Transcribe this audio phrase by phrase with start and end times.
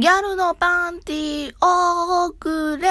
[0.00, 2.88] ギャルのパンティーおくれ。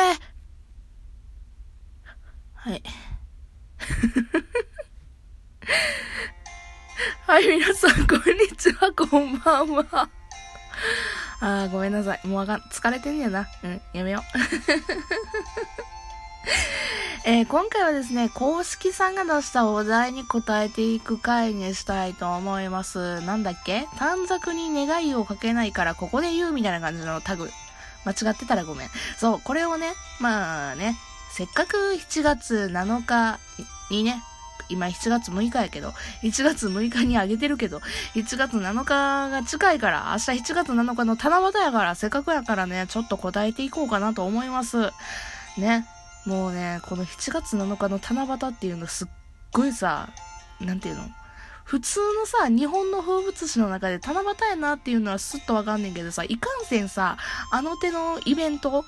[2.54, 2.84] はい。
[7.26, 10.08] はい、皆さん、こんにちは、こんばんは。
[11.40, 12.22] あー、ごめんなさい。
[12.28, 12.60] もうあかん。
[12.70, 13.48] 疲れてんねやな。
[13.64, 14.22] うん、やめよう。
[17.26, 23.22] えー、今回はですね、公式さんが出したお題に答えていく回にしたいと思います。
[23.22, 23.88] なんだっけ？
[23.98, 27.52] 短冊に願いをかけないからここで言うみたいな感じのタグ。
[28.06, 28.90] 間違ってたらごめん。
[29.18, 30.98] そう、これをね、まあね、
[31.32, 33.40] せっかく7月7日
[33.92, 34.24] にね、
[34.70, 35.94] 今7月6日やけど、
[36.24, 37.82] 1月6日にあげてるけど、
[38.16, 44.92] 1月7日が近いから、明日7月7日の七夕やから、せっかくやからね、ちょっと答えていこうかなと思います。
[45.58, 45.86] ね。
[46.30, 49.08] もうね、この7月7日の七夕っていうのすっ
[49.52, 50.10] ごいさ、
[50.62, 51.02] なんていうの？
[51.66, 57.18] 普通のさ、日本の風物詩の中で七夕やなっていうのはすっとわかんねんけどさ、いかんせんさ、
[57.52, 58.86] あの手のイベント、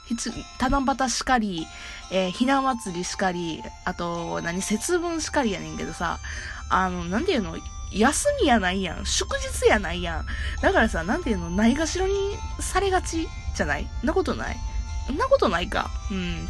[0.60, 1.66] 七夕しかり、
[2.12, 6.20] えー、ひな祭りしかり、あと、何、節分しかりやねんけどさ、
[6.70, 7.58] あの、なんていうの？
[7.92, 9.06] 休みやないやん。
[9.06, 10.26] 祝日やないやん。
[10.62, 11.50] だからさ、なんていうの？
[11.50, 12.14] ないがしろに
[12.60, 13.88] されがちじゃない？
[14.04, 14.58] なことない？
[15.12, 15.90] んなことないか。
[16.12, 16.48] うん。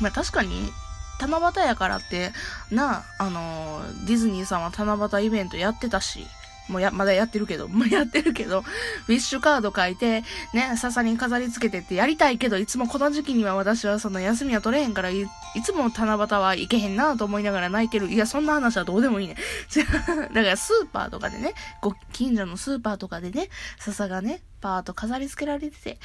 [0.00, 0.72] まあ確かに、
[1.20, 2.32] 七夕やからって、
[2.70, 6.26] なあ、あの、ディズニーさんは七夕イベントやってたし、
[6.70, 8.60] もうや、まだやってるけど、 もうやってるけど、
[9.08, 15.28] ウィッシュカード書いて、ね、笹に飾り付けてってやりたいけど、いつもこの時期には私はその休みは取れへんからい、い
[15.62, 18.08] つも七夕は行けへんなと思いながら泣いてる。
[18.08, 19.36] いや、そんな話はどうでもいいね。
[19.76, 25.98] だからスーパーとかでね、ご近所のスーパーとかでね、笹がね、パーッと飾り付けられてて、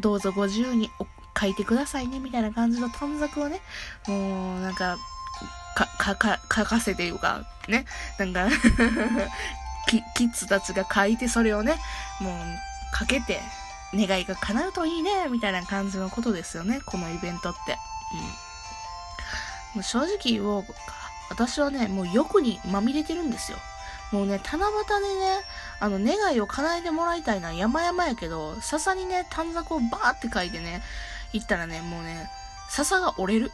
[0.00, 0.90] どうぞご自由に
[1.38, 3.60] 書いてくださいね、みたいな感じの短冊をね、
[4.06, 4.96] もう、なんか、
[5.98, 7.84] か、か、書かせていうか、ね、
[8.18, 8.48] なんか
[9.88, 11.78] キ、キッズたちが書いてそれをね、
[12.20, 13.40] もう、かけて、
[13.94, 17.78] 願いが叶うといいね、みたいな感じのことですよね、このイベントって。
[18.12, 18.20] うん。
[18.20, 20.72] もう正直言おうか、
[21.30, 23.58] 私はね、もう欲にまみれてるんですよ。
[24.12, 25.40] もうね、七夕でね、
[25.80, 30.82] あの、願いを叶えてもらいたいのは山々やけど、笹にね、短冊をバーって書いてね、
[31.32, 32.28] 行ったらね、もうね、
[32.70, 33.52] 笹が折れる。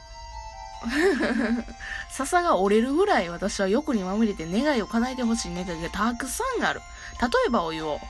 [2.10, 6.80] 笹が折れるぐらい私は欲にまみれて願いを叶えてほしい願いがたくさんある。
[7.20, 8.00] 例えばお湯を、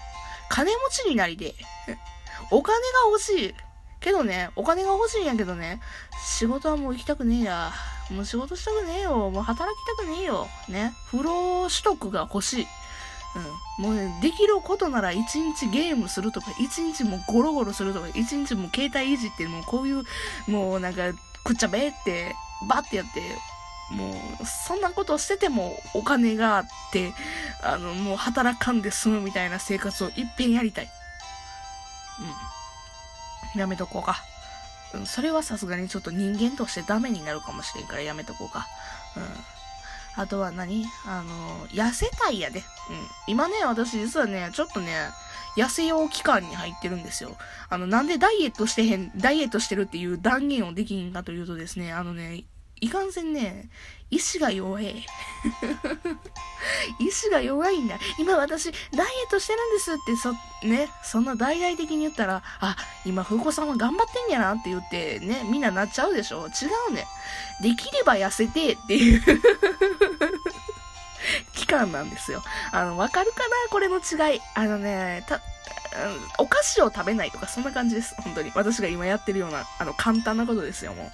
[0.48, 1.54] 金持ちになりで、
[2.50, 3.54] お金が欲しい。
[4.00, 5.80] けどね、お金が欲しいんやけどね、
[6.24, 7.72] 仕事はもう行きたくねえや。
[8.10, 9.30] もう仕事したくねえよ。
[9.30, 10.48] もう働きたくねえよ。
[10.68, 10.92] ね。
[11.10, 12.66] 風呂取得が欲しい。
[13.34, 13.84] うん。
[13.84, 20.04] もうね、できることなら一日ゲームするとか、一日もゴロゴロするとか、一日も携帯いじってもうこういう、
[20.48, 21.12] もうなんか、
[21.44, 22.34] くっちゃべって、
[22.68, 23.20] バッてやって、
[23.92, 24.10] も
[24.40, 27.12] う、そんなことしててもお金があって、
[27.62, 30.90] あの、もう働かんで済むみたいな生活をいっぺんやりたい。
[33.54, 33.60] うん。
[33.60, 34.22] やめとこうか。
[34.94, 38.66] うん、それはさすがにちょっと人間としてダメになるかもしれんからやめとこうか。
[39.16, 39.22] うん。
[40.16, 40.84] あとは何？
[41.06, 42.60] あの、痩せたいやで。
[42.60, 42.64] うん。
[43.26, 44.92] 今ね、私実はね、ちょっとね、
[45.56, 47.36] 痩せよう期間に入ってるんですよ。
[47.68, 52.44] あの、なんでダイエットしてへん、ダイエットしてるっていう断言をできんかというとですね、あのね、
[52.82, 53.70] いかんせんね、
[54.10, 55.06] 意志が弱い。
[56.98, 57.96] 意志が弱いんだ。
[58.18, 60.32] 今私、ダイエットしてるんですって、そ、
[60.66, 62.76] ね、そんな大々的に言ったら、あ、
[63.06, 66.50] 今、風子さんは頑張ってんやなって言って、ね、みんななっちゃうでしょ違
[66.90, 67.06] うね。
[67.62, 69.22] できれば痩せてっていう
[71.54, 72.42] 期間なんですよ。
[72.72, 73.54] あの、わかるかな？
[73.70, 74.40] これの違い。
[74.54, 75.40] あのね、た、
[76.38, 78.16] お菓子を食べないとか、そんな感じです。
[78.16, 78.50] 本当に。
[78.56, 81.12] 私が今やってるような、あの、簡単なことですよ、もう。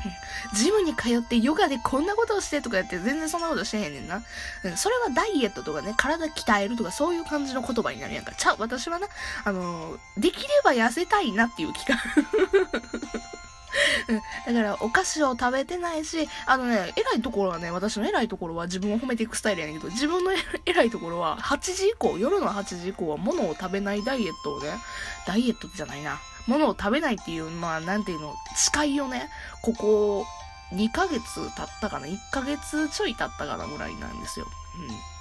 [0.54, 4.22] ジムに通ってヨガでこんなことをしてとかやって全然そんなことしてへんねんな。
[4.64, 8.32] うんそれはダイエットとかね、体鍛えるとかそういう感じの言葉になるやんか。
[8.32, 9.08] ちゃう、私はな、
[9.44, 11.98] あの、できれば痩せたいなっていう期間。
[14.52, 20.32] だから、お菓子を食べてないし、あのね、偉いところはね、私の偉いところは自分を褒めていくスタイルやねんけど、自分の
[20.64, 24.70] 偉いところは、8時以降、夜の8時以降は物を食べないダイエットをね、
[25.26, 26.20] ダイエットじゃないな。
[26.46, 29.30] 物を食べないっていう、まあ、なんていうの、誓いをね、
[29.62, 30.26] ここ、
[30.72, 31.20] 2ヶ月
[31.54, 34.46] 経ったかな ?1 ヶ月ちょい経ったかなぐらいなんですよ。
[34.78, 35.12] うん。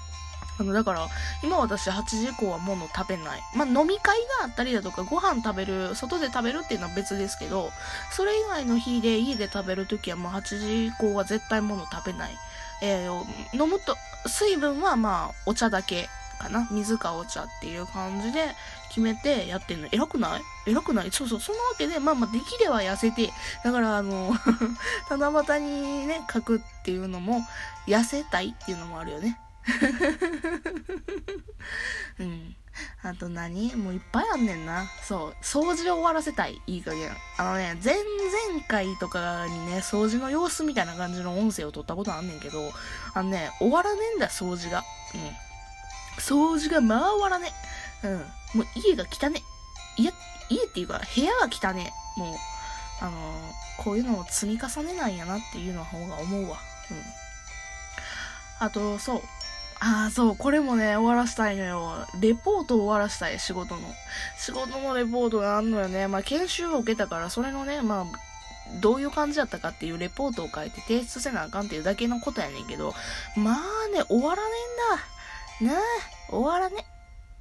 [0.62, 1.08] あの、だから、
[1.44, 3.42] 今私8時以降は物食べない。
[3.56, 7.72] まあ、飲み会があったりだとか、ご飯食べる、外で食べるっていうのは別ですけど、
[8.12, 12.38] それ以外の日で家で食べるときはもう8時以降は絶対物食べない。
[12.82, 13.24] えー、
[13.54, 13.96] 飲むと、
[14.28, 16.10] 水分はまあ、お茶だけ
[16.42, 16.68] かな。
[16.72, 18.56] 水かお茶っていう感じで
[18.90, 19.88] 決めてやってんの。
[19.92, 20.42] 偉くない？
[20.66, 21.12] 偉くない？
[21.12, 21.40] そうそう。
[21.40, 23.32] そんなわけで、まあまあできれば痩せて、
[23.64, 24.34] だからあの
[25.10, 27.46] 七夕にね、書くっていうのも、
[27.88, 29.40] 痩せたいっていうのもあるよね。
[32.20, 32.56] うん。
[33.04, 33.76] あと何？
[33.76, 34.86] もういっぱいあんねんな。
[35.04, 35.36] そう。
[35.44, 36.62] 掃除を終わらせたい。
[36.68, 37.12] いい加減。
[37.38, 38.06] あのね、前々
[38.68, 42.72] 回とかにね、掃除の様子みたいな感じの音声を撮ったことあんねんけど、
[43.14, 44.84] あのね、終わらねえんだ、掃除が。
[45.14, 45.22] うん。
[46.22, 47.52] 掃除がまあ終わらね
[48.04, 48.08] え。
[48.08, 48.18] うん。
[48.18, 49.44] もう家が汚ね。
[49.98, 50.14] いや、
[50.50, 52.20] 家っていうか、部屋が汚ねえ。
[52.20, 52.36] もう、
[53.02, 56.58] あのー、こういうのを積み重ねないんやなっていうの方が思うわ。
[56.92, 57.02] うん。
[58.60, 59.22] あと、そう。
[59.84, 62.06] ああ、そう、これもね、終わらしたいのよ。
[62.20, 63.82] レポートを終わらしたい、仕事の。
[64.38, 66.08] 仕事のレポートがあんのよね。
[66.08, 68.06] まあ、研修を受けたから、それのね、まあ、
[68.80, 72.94] どういう感じだったかっていうレポートを書いて提出せなあかんっていうだけのことやねんけど、
[73.36, 74.50] まあね、終わらね
[75.62, 75.74] えんだ。
[75.74, 75.84] なあ、
[76.30, 76.86] 終わらね。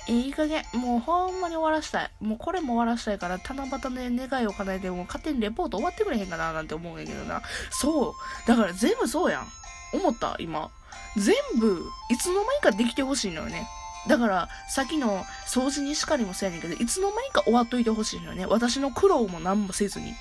[0.09, 0.65] え、いい加減。
[0.73, 2.11] もうほんまに終わらしたい。
[2.21, 7.43] もうこれも終わらしたいから、七夕ね、願いを叶えて、もう勝手にレポート終わってくれへんかななんて思うんやけどな。
[7.71, 8.15] そ
[8.45, 8.49] う。
[8.49, 9.47] だから全部そうやん。
[9.93, 10.71] 思った今。
[11.17, 13.69] 全部、いつの間にかできてほしいのよね。
[14.09, 18.47] だから、さっきの掃除にしかりもそうやねんけど、いつの間にか終わっといてほしいのよね。
[18.47, 20.15] 私の苦労も何もせずに。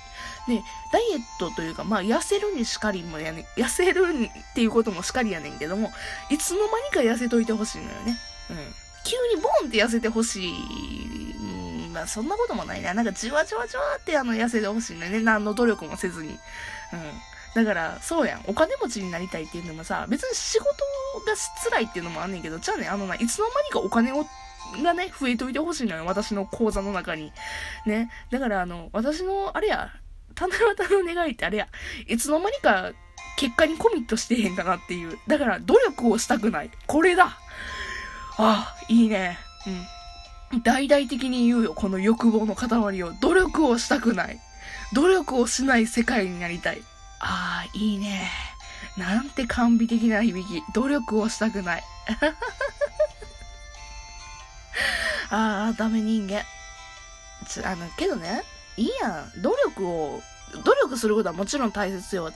[0.46, 4.02] で、ダイエットというか、まあ、痩せるにしかりもやね痩せる
[4.52, 5.92] っていうこともしかりやねんけども、
[6.28, 8.18] いつの間にか痩せといてほしいのよね。
[8.50, 8.56] うん。
[9.02, 11.32] 急にボンって痩せてほしい。
[11.86, 12.92] うん、まあ、そんなこともないな。
[12.92, 15.20] なんか、じわじわじわってあの、痩せてほしいのよね。
[15.20, 16.30] 何の努力もせずに。
[16.30, 16.38] うん。
[17.54, 18.44] だから、そうやん。
[18.46, 20.74] お金持ちになりたいっていうのもさ、別に仕事が
[21.64, 24.24] 辛いっていうのもあんねんけど、じゃあね、あのな、いつの間にかお金を、
[24.82, 26.06] がね、増えといてほしいのよ。
[26.06, 27.32] 私の口座の中に。
[27.86, 28.10] ね。
[28.30, 29.90] だから、あの、私の、あれや、
[30.38, 31.68] 七夕の願いってあれや、
[32.06, 32.92] いつの間にか
[33.36, 35.18] 結果にコミットしてへんかなっていう。
[35.26, 36.70] だから、努力をしたくない。
[36.86, 37.38] これだ
[38.36, 39.38] ああ、いいね。
[40.52, 40.62] うん。
[40.62, 43.12] 大々的に言うよ、この欲望の塊を。
[43.20, 44.40] 努力をしたくない。
[44.92, 46.82] 努力をしない世界になりたい。
[47.20, 48.30] ああ、いいね。
[48.96, 50.62] なんて完璧的な響き。
[50.72, 51.84] 努力をしたくない。
[55.30, 56.42] ああ、ダメ人間。
[57.46, 58.42] つ、あの、けどね、
[58.76, 59.42] いいやん。
[59.42, 60.22] 努力を
[60.64, 62.28] 努力することはもちろん大切よ。
[62.28, 62.32] 違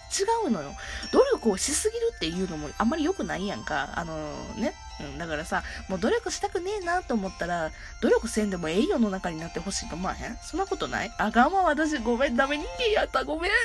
[0.47, 0.75] うのよ。
[1.13, 3.91] 努力をしすぎるっていうのもあんまり良くないやんか。
[3.97, 4.75] あのー、ね。
[5.00, 7.70] うん、だからさ、もう努力したくねえなと思ったら、
[8.00, 10.37] 努力せんでもええ世の中になってほしいと思わへん？
[10.43, 11.12] そんなことない？
[11.19, 11.99] あかんわ、私。
[11.99, 13.25] ごめん、ダメ人間やった。
[13.25, 13.50] ごめん。
[13.50, 13.56] 違う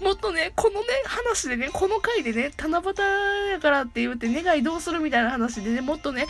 [0.00, 0.06] の。
[0.08, 6.26] もっとね、このね、話でね、この回でね、七夕やからって言って願いどうするみたいな話でね、もっとね、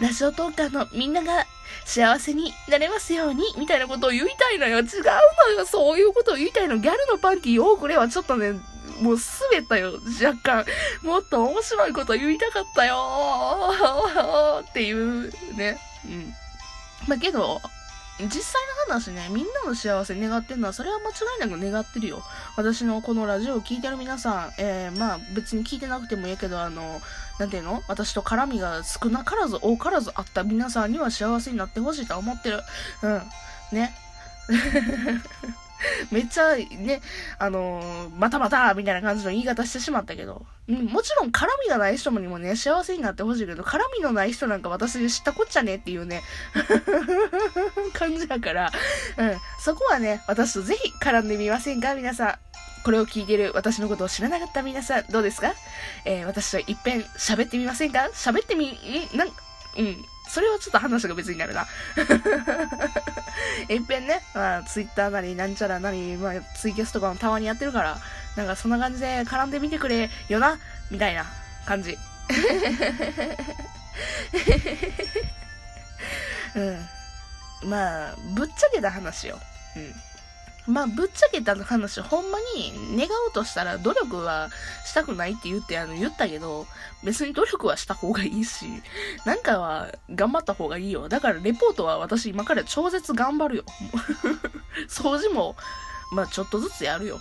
[0.00, 1.44] ラジオトーカーのみんなが
[1.84, 4.78] 幸せになれますように、みたいなことを言いたいのよ。
[4.78, 5.66] 違うのよ。
[5.66, 6.78] そういうことを言いたいの。
[6.78, 8.52] ギャルのパンティー多くれはちょっとね、
[9.00, 9.16] もう
[9.50, 9.92] 滑ったよ。
[10.22, 10.64] 若干。
[11.02, 15.78] もっと面白いこと言いたかったよっていうね。
[16.04, 16.34] うん。
[17.06, 17.60] まあけど、
[18.20, 21.12] 実際の話ね、みんなの幸せ願ってんのは、それは間違
[21.46, 22.24] いなく願ってるよ。
[22.56, 27.00] 私のこのラジオを聴いてる皆さん、えー、まあ別に聞いてなくてもいいけど、あの、
[27.38, 27.82] なんていうの？
[27.86, 32.60] 私と絡みが少なからず多からずあった皆さんには幸せになってほしいと思ってる。
[33.02, 33.22] うん。
[33.70, 33.94] ね。
[36.10, 37.00] めっちゃね、
[37.38, 46.22] あのー、またまたみたいな感じの言い方してしまったけど、うん、もちろん絡みがない人にもね、幸せになってほしいけど、絡みのない人なんか私で知ったこっちゃねっていうね、
[47.94, 48.72] 感じだから、
[49.16, 51.94] うん、そこはね、私とぜひ絡んでみませんか？
[51.94, 52.38] 皆さん。
[52.84, 55.52] これを聞いてる私のことを知らなかった皆さん、どうですか？
[56.04, 58.08] えー、私といっぺん喋ってみませんか？
[58.14, 59.30] 喋ってみ、んなん、う
[59.82, 60.04] ん。
[60.28, 61.66] それはちょっと話が別になるな。
[63.68, 67.98] いっぺんね、まあ、ツイッターなり、なんちゃらなり、まあ、ツイキャスとかもたまにやってるから、
[68.36, 70.58] なんかそんな感じで絡んでみてくれよな、
[70.90, 71.24] みたいな
[71.66, 71.96] 感じ。
[76.54, 76.88] うん。
[77.68, 79.38] まあ、ぶっちゃけた話よ。
[79.76, 79.94] うん。
[80.68, 84.50] まあ、ぶっちゃけた話、ほんまに願おうとしたら努力は
[84.84, 86.66] したくないって言ってあの言ったけど、
[87.02, 88.66] 別に努力はした方がいいし、
[89.24, 91.08] なんかは頑張った方がいいよ。
[91.08, 93.64] だからレポートは私今から超絶頑張るよ。
[94.90, 95.56] 掃除も、
[96.12, 97.18] まあちょっとずつやるよ。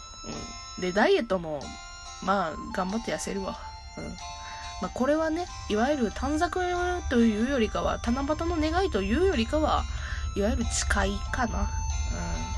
[0.78, 0.82] うん。
[0.82, 1.62] で、ダイエットも、
[2.24, 3.58] まあ頑張って痩せるわ。
[3.98, 4.04] うん。
[4.82, 6.60] まあこれはね、いわゆる短冊
[7.10, 9.86] というよりかは、七夕の願いというよりかは、
[10.36, 11.62] いわゆる誓いかな。
[11.62, 12.57] うん。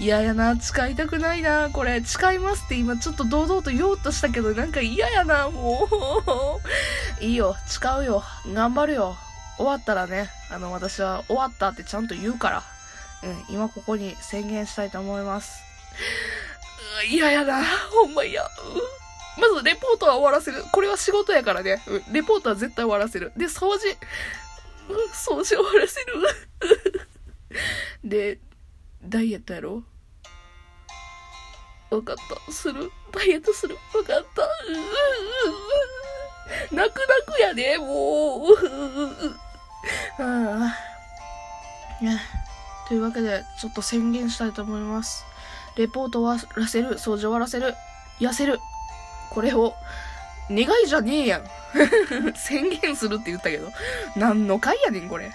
[0.00, 2.02] 嫌やな、誓いたくないな、これ。
[2.02, 5.86] 誓いますって今ちょっと堂々と言おうとしたけど、なんか嫌やな、も
[7.20, 7.20] う。
[7.22, 8.24] いいよ、誓うよ。
[8.48, 9.18] 頑張るよ。
[9.58, 12.62] 終わったらね、あの、私は終わったってちゃんと言うから。
[13.22, 15.62] うん、今ここに宣言したいと思います。
[17.06, 18.42] 嫌やな、ほんま嫌。
[19.36, 20.64] まず、レポートは終わらせる。
[20.72, 21.82] これは仕事やからね。
[22.10, 23.32] レポートは絶対終わらせる。
[23.36, 23.94] で、掃除。
[25.12, 27.08] 掃除終わらせる。
[28.02, 28.38] で、
[29.04, 29.84] ダイエットやろ
[31.90, 32.16] わかっ
[32.46, 32.52] た。
[32.52, 32.90] する。
[33.12, 33.76] ダイエットする。
[33.94, 34.48] わかった。
[36.74, 40.22] 泣く泣くやで、もう。
[40.22, 40.60] うん。
[42.06, 42.20] ね。
[42.88, 45.24] というわけで、ちょっと宣言したいと思います。
[45.76, 47.74] レポート終わらせる、掃除終わらせる、
[48.20, 48.60] 痩せる。
[49.30, 49.74] これを、
[50.50, 51.44] 願いじゃねえやん。
[52.34, 53.70] 宣言するって言ったけど。
[54.16, 55.30] 何の回やねん、これ。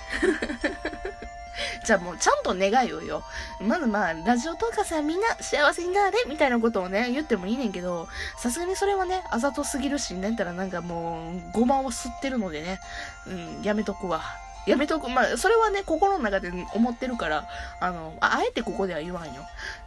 [1.86, 3.24] じゃあもうちゃんと願いをよ。
[3.62, 12.80] まずまあ、ラジオトーカーさんみんな幸せになれみたいなことをね、言ってもいいねんけど、さすがにそれはね、あざとすぎるし、なんたらなんかもう、ごまを吸ってるのでね、
[13.28, 14.24] うん、やめとくわ。
[14.66, 15.10] やめとく。
[15.10, 17.48] まあ、それはね、心の中で思ってるから、
[17.80, 19.44] あの、ああえてここでは言わんよ。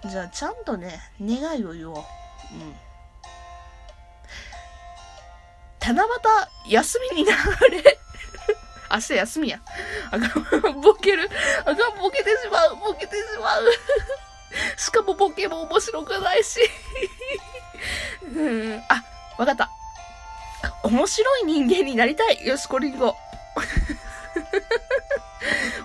[0.09, 1.97] じゃあ、ちゃんとね、願いを言おう。
[1.97, 2.75] うん。
[5.81, 7.35] 七夕、休みにな
[7.71, 7.98] れ。
[8.91, 9.61] 明日休みや。
[10.11, 11.29] あかん、ボケる。
[11.61, 12.77] あかん、ボケてしまう。
[12.77, 13.71] ボケてしまう。
[14.77, 16.61] しかもボケも面白くないし。
[18.35, 19.05] うん、あ、
[19.39, 19.71] わかった。
[20.83, 22.47] 面白い人間になりたい。
[22.47, 23.17] よし、こりんご。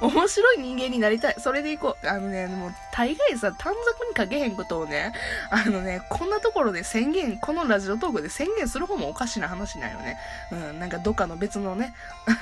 [0.03, 1.35] 面白い人間になりたい。
[1.39, 2.07] それで行こう。
[2.07, 5.13] あのね、もう大概さ、短冊に書けへんことをね、
[5.49, 10.17] あのね、こんなところで宣言、このラジオトークで宣言する方もおかしな話なんよね。
[10.51, 11.95] うん、なんかどっかの別のね、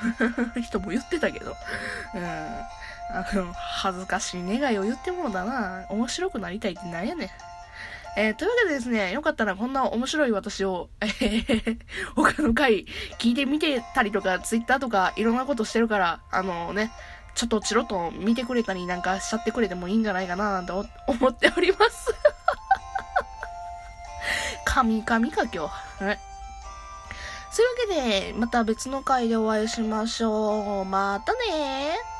[0.61, 1.55] 人も言ってたけど。
[2.15, 2.23] うん。
[3.13, 5.85] あの、恥ずかしい願いを言ってもだな。
[5.89, 7.29] 面白くなりたいってなんやねん。
[8.17, 11.77] えーというわけでですね、よかったらこんな面白い私を、えー
[12.15, 12.85] 他の回
[13.19, 16.91] 聞いてみてたりとか、ツイッターとかいろんなことしてるから、あのね、
[17.35, 20.85] ちょっとチロッと見てくれたりなんかしちゃってくれてもいいんじゃないかななんて 思
[21.27, 22.13] っております。
[24.65, 25.57] 神々か今日。
[26.03, 26.19] はい。
[27.51, 30.85] そういうわけで、また別の回でお会いしましょう。
[30.85, 32.10] またねー。